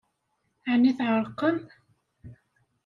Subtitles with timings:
[0.71, 1.57] Ɛni tɛeṛqem?